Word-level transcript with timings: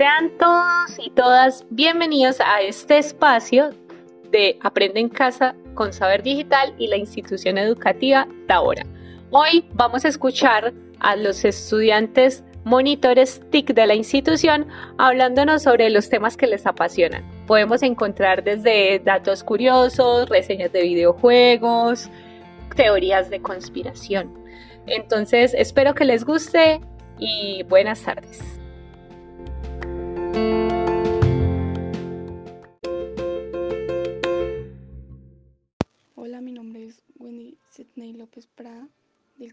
Sean 0.00 0.30
todos 0.38 0.98
y 0.98 1.10
todas 1.10 1.66
bienvenidos 1.68 2.40
a 2.40 2.62
este 2.62 2.96
espacio 2.96 3.68
de 4.30 4.58
Aprende 4.62 4.98
en 4.98 5.10
Casa 5.10 5.54
con 5.74 5.92
Saber 5.92 6.22
Digital 6.22 6.74
y 6.78 6.86
la 6.86 6.96
institución 6.96 7.58
educativa 7.58 8.26
Tabora. 8.48 8.86
Hoy 9.30 9.66
vamos 9.74 10.06
a 10.06 10.08
escuchar 10.08 10.72
a 11.00 11.16
los 11.16 11.44
estudiantes 11.44 12.42
monitores 12.64 13.42
TIC 13.50 13.74
de 13.74 13.86
la 13.86 13.94
institución 13.94 14.68
hablándonos 14.96 15.64
sobre 15.64 15.90
los 15.90 16.08
temas 16.08 16.38
que 16.38 16.46
les 16.46 16.66
apasionan. 16.66 17.22
Podemos 17.46 17.82
encontrar 17.82 18.42
desde 18.42 19.00
datos 19.00 19.44
curiosos, 19.44 20.30
reseñas 20.30 20.72
de 20.72 20.80
videojuegos, 20.80 22.08
teorías 22.74 23.28
de 23.28 23.42
conspiración. 23.42 24.32
Entonces, 24.86 25.52
espero 25.52 25.92
que 25.92 26.06
les 26.06 26.24
guste 26.24 26.80
y 27.18 27.64
buenas 27.64 28.00
tardes. 28.00 28.59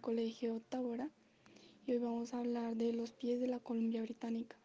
Colegio 0.07 0.61
Tabora 0.69 1.09
y 1.85 1.91
hoy 1.91 1.97
vamos 1.97 2.33
a 2.33 2.39
hablar 2.39 2.77
de 2.77 2.93
los 2.93 3.11
pies 3.11 3.41
de 3.41 3.47
la 3.47 3.59
Columbia 3.59 4.01
Británica. 4.01 4.55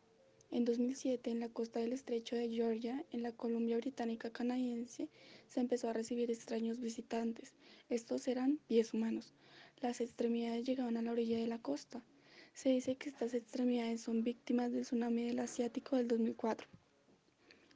En 0.52 0.64
2007, 0.64 1.33
en 1.33 1.41
la 1.41 1.48
costa 1.48 1.80
del 1.80 1.92
estrecho 1.92 2.37
de 2.37 2.48
Georgia, 2.48 3.05
en 3.10 3.24
la 3.24 3.33
Columbia 3.33 3.77
Británica 3.77 4.30
canadiense, 4.30 5.09
se 5.48 5.59
empezó 5.59 5.88
a 5.88 5.95
recibir 5.95 6.30
extraños 6.30 6.78
visitantes. 6.78 7.55
Estos 7.88 8.28
eran 8.28 8.60
pies 8.69 8.95
humanos. 8.95 9.34
Las 9.80 10.00
extremidades 10.00 10.64
llegaban 10.64 10.97
a 10.97 11.02
la 11.02 11.10
orilla 11.10 11.38
de 11.38 11.48
la 11.48 11.61
costa. 11.61 12.05
Se 12.55 12.69
dice 12.69 12.95
que 12.95 13.09
estas 13.09 13.34
extremidades 13.34 14.00
son 14.00 14.22
víctimas 14.22 14.70
del 14.70 14.83
tsunami 14.83 15.25
del 15.25 15.41
Asiático 15.41 15.97
del 15.97 16.06
2004. 16.06 16.69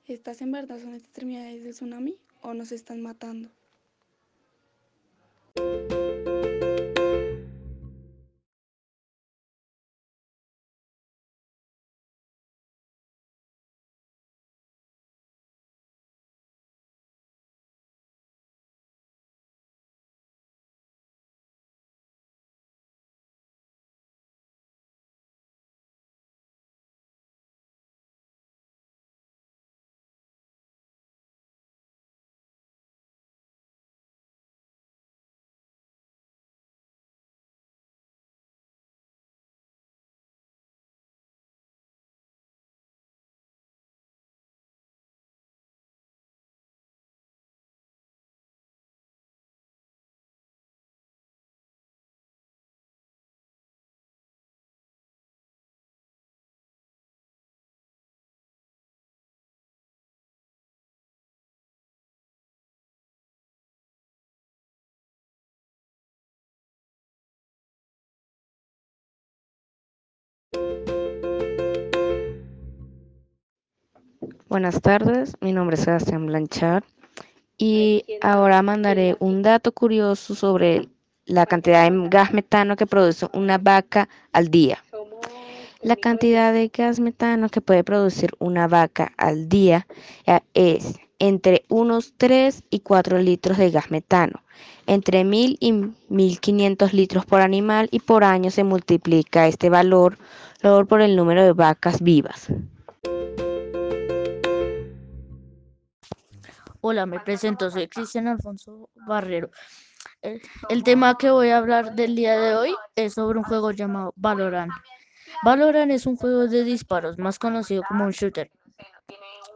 ¿Estas 0.07 0.41
en 0.41 0.53
verdad 0.53 0.81
son 0.81 0.95
extremidades 0.95 1.65
del 1.65 1.73
tsunami 1.73 2.17
o 2.43 2.55
nos 2.55 2.71
están 2.71 3.03
matando? 3.03 3.51
Buenas 74.49 74.81
tardes, 74.81 75.35
mi 75.41 75.53
nombre 75.53 75.77
es 75.77 75.83
Sebastián 75.83 76.27
Blanchard 76.27 76.83
y 77.59 78.05
ahora 78.23 78.63
mandaré 78.63 79.17
un 79.19 79.43
dato 79.43 79.73
curioso 79.73 80.35
sobre 80.35 80.89
la 81.27 81.47
cantidad 81.47 81.91
de 81.91 82.09
gas 82.09 82.33
metano 82.33 82.77
que 82.77 82.87
produce 82.87 83.27
una 83.33 83.59
vaca 83.59 84.09
al 84.33 84.49
día. 84.51 84.83
La 85.83 85.97
cantidad 85.97 86.53
de 86.53 86.69
gas 86.69 87.01
metano 87.01 87.49
que 87.49 87.61
puede 87.61 87.85
producir 87.85 88.31
una 88.39 88.67
vaca 88.67 89.13
al 89.17 89.49
día 89.49 89.87
eh, 90.27 90.41
es 90.55 90.95
entre 91.19 91.65
unos 91.69 92.15
3 92.17 92.65
y 92.71 92.81
4 92.81 93.19
litros 93.19 93.59
de 93.59 93.71
gas 93.71 93.91
metano, 93.91 94.43
entre 94.87 95.25
1000 95.25 95.57
y 95.61 95.73
1500 96.09 96.93
litros 96.93 97.27
por 97.27 97.41
animal 97.41 97.89
y 97.91 98.01
por 98.01 98.25
año 98.25 98.51
se 98.51 98.65
multiplica 98.65 99.47
este 99.47 99.71
valor, 99.71 100.19
por 100.89 101.01
el 101.01 101.17
número 101.17 101.45
de 101.45 101.53
vacas 101.53 102.01
vivas. 102.03 102.49
Hola, 106.81 107.07
me 107.07 107.21
presento, 107.21 107.71
soy 107.71 107.89
Cristian 107.89 108.29
Alfonso 108.29 108.91
Barrero. 108.95 109.51
El, 110.69 110.83
tema 110.83 111.17
que 111.19 111.31
voy 111.31 111.51
a 111.51 111.59
hablar 111.59 111.95
del 111.95 112.17
día 112.17 112.39
de 112.39 112.55
hoy 112.55 112.75
es 112.95 113.15
sobre 113.15 113.39
un 113.39 113.45
juego 113.45 113.71
llamado 113.71 114.13
Valorant. 114.17 114.73
Valorant 115.45 115.91
es 115.91 116.07
un 116.07 116.17
juego 116.17 116.47
de 116.47 116.65
disparos, 116.65 117.19
más 117.19 117.39
conocido 117.39 117.83
como 117.89 118.05
un 118.05 118.11
shooter, 118.11 118.51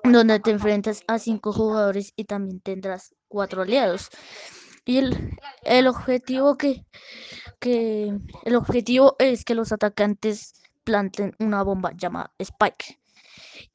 donde 0.05 0.41
te 0.41 0.51
enfrentas 0.51 1.03
a 1.07 1.19
cinco 1.19 1.53
jugadores 1.53 2.13
y 2.17 2.25
también 2.25 2.61
tendrás 2.61 3.15
cuatro 3.29 3.63
aliados. 3.63 4.11
Y 4.85 4.99
el, 5.65 5.87
objetivo 5.87 6.57
que, 6.57 6.85
que 7.61 8.17
el 8.45 8.57
objetivo 8.57 9.17
es 9.19 9.45
que 9.45 9.55
los 9.55 9.73
atacantes 9.73 10.55
planten 10.85 11.35
una 11.39 11.63
bomba 11.63 11.93
llamada 11.95 12.33
Spike. 12.39 12.99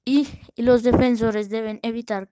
y 0.04 0.28
los 0.58 0.84
defensores 0.84 1.50
deben 1.50 1.80
evitar 1.84 2.30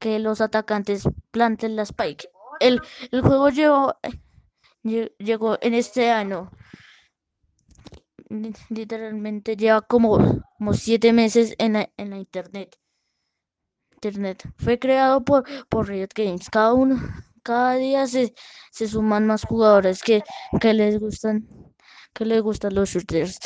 que 0.00 0.18
los 0.18 0.40
atacantes 0.40 1.04
planten 1.30 1.76
la 1.76 1.82
spike. 1.82 2.28
El, 2.58 2.80
juego 3.10 3.50
llegó, 3.50 3.94
llegó 4.82 5.58
en 5.60 5.74
este 5.74 6.10
año. 6.10 6.50
Literalmente 8.68 9.56
lleva 9.56 9.82
como, 9.82 10.42
como 10.58 10.72
siete 10.72 11.12
meses 11.12 11.54
en 11.58 11.76
en 11.96 12.10
la 12.10 12.18
internet. 12.18 12.79
Internet. 14.02 14.48
Fue 14.56 14.78
creado 14.78 15.22
por, 15.22 15.44
por 15.68 15.88
Riot 15.88 16.08
Games. 16.14 16.48
Cada 16.48 16.72
uno, 16.72 16.98
cada 17.42 17.74
día 17.74 18.06
se, 18.06 18.34
se 18.70 18.88
suman 18.88 19.26
más 19.26 19.44
jugadores 19.44 20.02
que, 20.02 20.22
que 20.58 20.72
les 20.72 20.98
gustan, 20.98 21.46
que 22.14 22.24
les 22.24 22.40
gustan 22.40 22.74
los 22.74 22.88
shooters. 22.88 23.38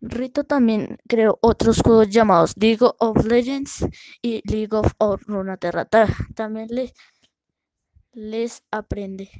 Rito 0.00 0.44
también 0.44 0.98
creó 1.08 1.38
otros 1.40 1.80
juegos 1.80 2.10
llamados 2.10 2.52
League 2.56 2.86
of 2.98 3.24
Legends 3.24 3.86
y 4.20 4.42
League 4.44 4.76
of 4.98 5.22
Runeterra. 5.26 5.86
También 6.34 6.68
les, 6.70 6.92
les 8.12 8.62
aprende. 8.70 9.30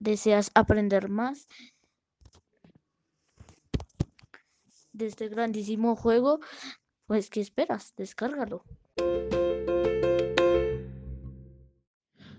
¿Deseas 0.00 0.50
aprender 0.54 1.08
más 1.08 1.46
de 4.92 5.06
este 5.06 5.28
grandísimo 5.28 5.94
juego? 5.94 6.40
Pues, 7.06 7.30
¿qué 7.30 7.40
esperas? 7.40 7.94
Descárgalo. 7.96 8.64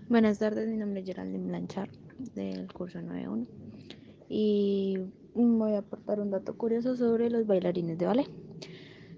Buenas 0.08 0.38
tardes, 0.38 0.68
mi 0.68 0.76
nombre 0.76 1.00
es 1.00 1.06
Geraldine 1.06 1.48
Blanchard 1.48 1.90
del 2.36 2.72
curso 2.72 3.02
91 3.02 3.44
y 4.28 4.98
voy 5.34 5.72
a 5.72 5.78
aportar 5.78 6.20
un 6.20 6.30
dato 6.30 6.56
curioso 6.56 6.96
sobre 6.96 7.28
los 7.28 7.44
bailarines 7.44 7.98
de 7.98 8.06
ballet. 8.06 8.30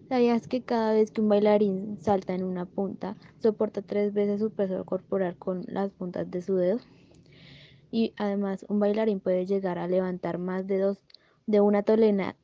¿Sabías 0.09 0.49
que 0.49 0.63
cada 0.63 0.95
vez 0.95 1.11
que 1.11 1.21
un 1.21 1.29
bailarín 1.29 1.99
salta 2.01 2.35
en 2.35 2.43
una 2.43 2.65
punta, 2.65 3.19
soporta 3.39 3.83
tres 3.83 4.15
veces 4.15 4.41
su 4.41 4.51
peso 4.51 4.83
corporal 4.87 5.37
con 5.37 5.63
las 5.67 5.91
puntas 5.91 6.31
de 6.31 6.41
su 6.41 6.57
dedo? 6.57 6.79
Y 7.91 8.15
además, 8.17 8.65
un 8.71 8.81
bailarín 8.81 9.21
puede 9.21 9.45
llegar 9.45 9.79
a 9.79 9.89
levantar 9.89 10.39
más 10.39 10.67
de, 10.67 10.79
dos, 10.79 11.05
de 11.47 11.61
una 11.61 11.83
tonelada, 11.83 12.35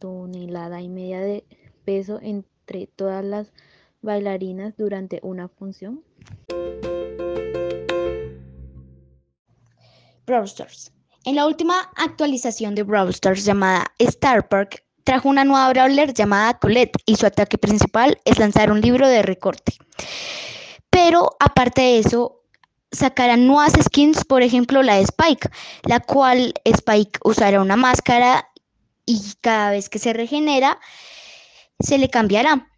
tonelada 0.00 0.82
y 0.82 0.88
media 0.88 1.20
de 1.20 1.44
peso 1.84 2.18
entre 2.20 2.88
todas 2.88 3.24
las 3.24 3.52
bailarinas 4.02 4.76
durante 4.76 5.20
una 5.22 5.46
función. 5.46 6.02
Brawl 10.26 10.48
en 11.24 11.36
la 11.36 11.46
última 11.46 11.90
actualización 11.96 12.74
de 12.74 12.82
Brawl 12.82 13.14
llamada 13.36 13.86
Star 13.98 14.46
Park, 14.48 14.84
trajo 15.04 15.28
una 15.28 15.44
nueva 15.44 15.70
Brawler 15.70 16.12
llamada 16.12 16.58
Colette 16.58 16.98
y 17.06 17.16
su 17.16 17.24
ataque 17.26 17.56
principal 17.56 18.18
es 18.24 18.38
lanzar 18.38 18.70
un 18.70 18.80
libro 18.82 19.08
de 19.08 19.22
recorte. 19.22 19.72
Pero 20.90 21.30
aparte 21.40 21.80
de 21.80 21.98
eso, 21.98 22.42
sacarán 22.92 23.46
nuevas 23.46 23.72
skins, 23.82 24.24
por 24.24 24.42
ejemplo 24.42 24.82
la 24.82 24.96
de 24.96 25.02
Spike, 25.02 25.48
la 25.84 26.00
cual 26.00 26.52
Spike 26.64 27.20
usará 27.24 27.60
una 27.60 27.76
máscara 27.76 28.50
y 29.06 29.20
cada 29.40 29.70
vez 29.70 29.88
que 29.88 29.98
se 29.98 30.12
regenera 30.12 30.78
se 31.80 31.96
le 31.98 32.10
cambiará. 32.10 32.68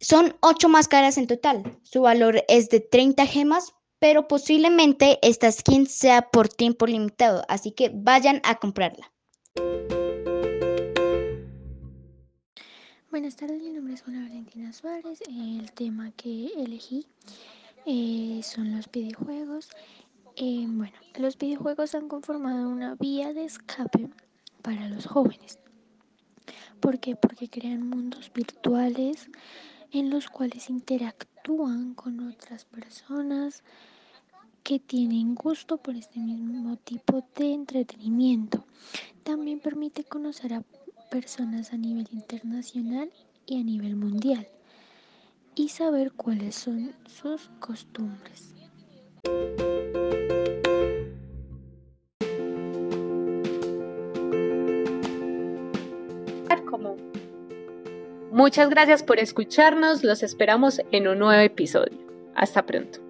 Son 0.00 0.34
ocho 0.40 0.70
máscaras 0.70 1.18
en 1.18 1.26
total. 1.26 1.78
Su 1.82 2.02
valor 2.02 2.42
es 2.48 2.70
de 2.70 2.80
30 2.80 3.26
gemas, 3.26 3.74
pero 4.00 4.26
posiblemente 4.26 5.18
esta 5.22 5.52
skin 5.52 5.86
sea 5.86 6.22
por 6.22 6.48
tiempo 6.48 6.86
limitado, 6.86 7.44
así 7.48 7.70
que 7.70 7.92
vayan 7.94 8.40
a 8.44 8.56
comprarla. 8.56 9.12
Buenas 13.10 13.36
tardes, 13.36 13.62
mi 13.62 13.70
nombre 13.70 13.94
es 13.94 14.02
Juana 14.02 14.22
Valentina 14.22 14.72
Suárez. 14.72 15.20
El 15.28 15.70
tema 15.72 16.10
que 16.12 16.46
elegí 16.56 17.06
eh, 17.84 18.40
son 18.42 18.74
los 18.74 18.90
videojuegos. 18.90 19.68
Eh, 20.36 20.64
bueno, 20.66 20.94
los 21.18 21.36
videojuegos 21.36 21.94
han 21.94 22.08
conformado 22.08 22.68
una 22.68 22.94
vía 22.94 23.34
de 23.34 23.44
escape 23.44 24.08
para 24.62 24.88
los 24.88 25.06
jóvenes. 25.06 25.58
¿Por 26.80 26.98
qué? 27.00 27.16
Porque 27.16 27.50
crean 27.50 27.86
mundos 27.86 28.32
virtuales 28.32 29.28
en 29.92 30.10
los 30.10 30.28
cuales 30.28 30.70
interactúan 30.70 31.94
con 31.94 32.20
otras 32.28 32.64
personas 32.64 33.62
que 34.62 34.78
tienen 34.78 35.34
gusto 35.34 35.78
por 35.78 35.96
este 35.96 36.20
mismo 36.20 36.76
tipo 36.76 37.24
de 37.36 37.52
entretenimiento. 37.52 38.64
También 39.22 39.60
permite 39.60 40.04
conocer 40.04 40.54
a 40.54 40.62
personas 41.10 41.72
a 41.72 41.76
nivel 41.76 42.08
internacional 42.12 43.10
y 43.46 43.60
a 43.60 43.64
nivel 43.64 43.96
mundial 43.96 44.46
y 45.54 45.68
saber 45.68 46.12
cuáles 46.12 46.54
son 46.54 46.92
sus 47.06 47.50
costumbres. 47.58 48.54
Muchas 58.30 58.70
gracias 58.70 59.02
por 59.02 59.18
escucharnos, 59.18 60.04
los 60.04 60.22
esperamos 60.22 60.80
en 60.92 61.08
un 61.08 61.18
nuevo 61.18 61.42
episodio. 61.42 61.98
Hasta 62.34 62.64
pronto. 62.64 63.09